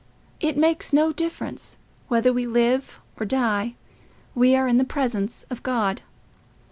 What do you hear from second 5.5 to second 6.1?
of God."